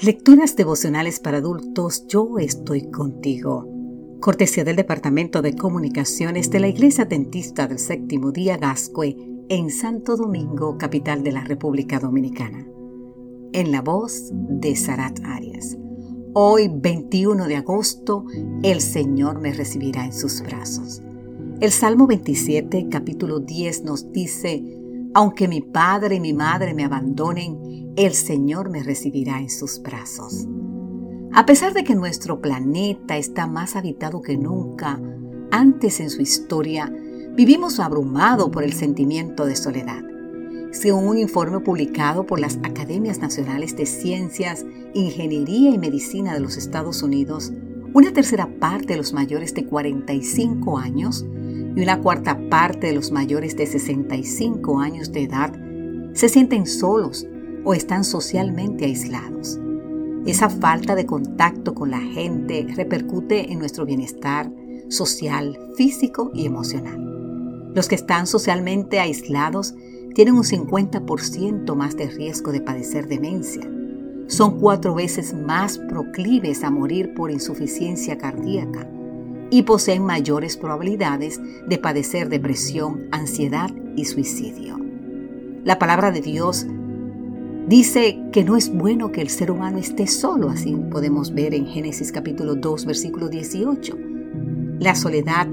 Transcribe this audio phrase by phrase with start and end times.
[0.00, 3.68] Lecturas devocionales para adultos, yo estoy contigo.
[4.20, 9.16] Cortesía del Departamento de Comunicaciones de la Iglesia Dentista del Séptimo Día Gascue
[9.48, 12.64] en Santo Domingo, capital de la República Dominicana.
[13.52, 15.76] En la voz de Sarat Arias.
[16.32, 18.24] Hoy, 21 de agosto,
[18.62, 21.02] el Señor me recibirá en sus brazos.
[21.60, 24.62] El Salmo 27, capítulo 10 nos dice,
[25.12, 27.58] aunque mi padre y mi madre me abandonen,
[28.06, 30.46] el Señor me recibirá en sus brazos.
[31.32, 35.00] A pesar de que nuestro planeta está más habitado que nunca,
[35.50, 36.92] antes en su historia,
[37.34, 40.00] vivimos abrumado por el sentimiento de soledad.
[40.70, 46.56] Según un informe publicado por las Academias Nacionales de Ciencias, Ingeniería y Medicina de los
[46.56, 47.52] Estados Unidos,
[47.94, 51.26] una tercera parte de los mayores de 45 años
[51.74, 55.52] y una cuarta parte de los mayores de 65 años de edad
[56.12, 57.26] se sienten solos
[57.64, 59.58] o están socialmente aislados.
[60.26, 64.50] Esa falta de contacto con la gente repercute en nuestro bienestar
[64.88, 67.72] social, físico y emocional.
[67.74, 69.74] Los que están socialmente aislados
[70.14, 73.62] tienen un 50% más de riesgo de padecer demencia.
[74.26, 78.88] Son cuatro veces más proclives a morir por insuficiencia cardíaca
[79.50, 84.78] y poseen mayores probabilidades de padecer depresión, ansiedad y suicidio.
[85.64, 86.66] La palabra de Dios
[87.68, 91.66] dice que no es bueno que el ser humano esté solo, así podemos ver en
[91.66, 93.96] Génesis capítulo 2 versículo 18.
[94.80, 95.46] La soledad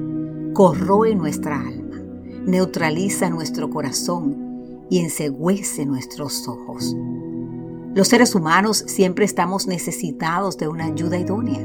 [0.53, 2.01] corroe nuestra alma,
[2.45, 6.95] neutraliza nuestro corazón y ensegüece nuestros ojos.
[7.93, 11.59] Los seres humanos siempre estamos necesitados de una ayuda idónea.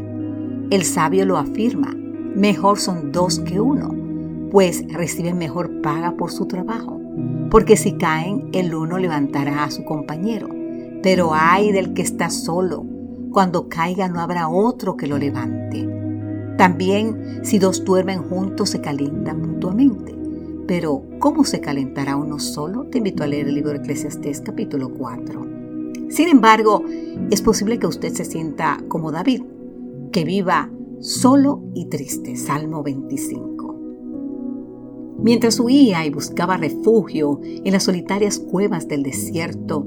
[0.70, 3.94] El sabio lo afirma, mejor son dos que uno,
[4.50, 6.99] pues reciben mejor paga por su trabajo.
[7.50, 10.48] Porque si caen, el uno levantará a su compañero.
[11.02, 12.84] Pero ay del que está solo,
[13.32, 15.88] cuando caiga no habrá otro que lo levante.
[16.56, 20.14] También si dos duermen juntos se calientan mutuamente.
[20.66, 22.84] Pero ¿cómo se calentará uno solo?
[22.84, 25.46] Te invito a leer el libro de Eclesiastés capítulo 4.
[26.10, 26.84] Sin embargo,
[27.30, 29.42] es posible que usted se sienta como David,
[30.12, 30.70] que viva
[31.00, 32.36] solo y triste.
[32.36, 33.49] Salmo 25.
[35.22, 39.86] Mientras huía y buscaba refugio en las solitarias cuevas del desierto,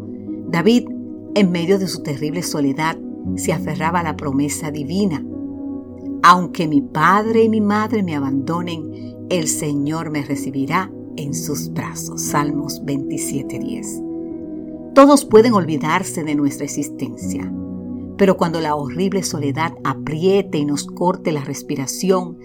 [0.50, 0.88] David,
[1.36, 2.98] en medio de su terrible soledad,
[3.36, 5.26] se aferraba a la promesa divina.
[6.22, 12.22] Aunque mi padre y mi madre me abandonen, el Señor me recibirá en sus brazos.
[12.22, 14.94] Salmos 27:10.
[14.94, 17.52] Todos pueden olvidarse de nuestra existencia
[18.18, 22.38] pero cuando la horrible soledad apriete y nos corte la respiración,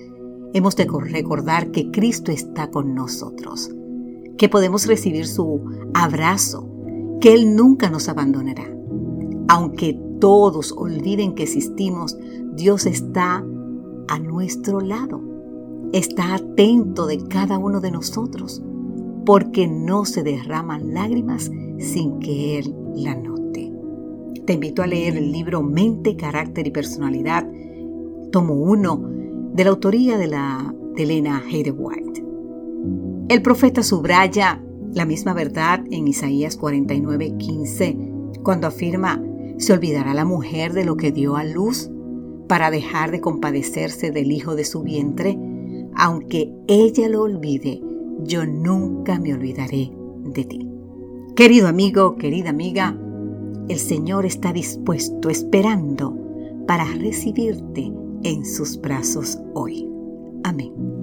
[0.54, 3.70] hemos de recordar que Cristo está con nosotros,
[4.36, 5.60] que podemos recibir su
[5.94, 6.68] abrazo,
[7.20, 8.64] que Él nunca nos abandonará.
[9.48, 12.16] Aunque todos olviden que existimos,
[12.54, 13.44] Dios está
[14.08, 15.20] a nuestro lado,
[15.92, 18.62] está atento de cada uno de nosotros,
[19.24, 23.72] porque no se derraman lágrimas sin que Él la note.
[24.46, 27.46] Te invito a leer el libro Mente, Carácter y Personalidad,
[28.32, 29.17] tomo 1,
[29.58, 32.24] de la autoría de, la, de Elena Hayde White.
[33.28, 34.62] El profeta subraya
[34.94, 37.98] la misma verdad en Isaías 49, 15,
[38.44, 39.20] cuando afirma,
[39.56, 41.90] ¿se olvidará la mujer de lo que dio a luz
[42.46, 45.36] para dejar de compadecerse del hijo de su vientre?
[45.96, 47.80] Aunque ella lo olvide,
[48.22, 49.90] yo nunca me olvidaré
[50.22, 50.68] de ti.
[51.34, 52.96] Querido amigo, querida amiga,
[53.68, 56.16] el Señor está dispuesto, esperando
[56.68, 57.92] para recibirte
[58.24, 59.88] en sus brazos hoy.
[60.44, 60.97] Amén.